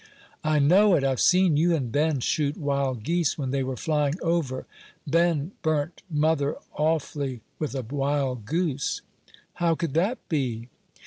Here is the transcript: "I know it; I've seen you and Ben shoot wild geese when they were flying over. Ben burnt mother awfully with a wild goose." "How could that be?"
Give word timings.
"I 0.43 0.57
know 0.57 0.95
it; 0.95 1.03
I've 1.03 1.19
seen 1.21 1.57
you 1.57 1.75
and 1.75 1.91
Ben 1.91 2.21
shoot 2.21 2.57
wild 2.57 3.03
geese 3.03 3.37
when 3.37 3.51
they 3.51 3.61
were 3.63 3.75
flying 3.77 4.15
over. 4.23 4.65
Ben 5.05 5.51
burnt 5.61 6.01
mother 6.09 6.55
awfully 6.75 7.41
with 7.59 7.75
a 7.75 7.83
wild 7.83 8.47
goose." 8.47 9.01
"How 9.53 9.75
could 9.75 9.93
that 9.93 10.17
be?" 10.27 10.69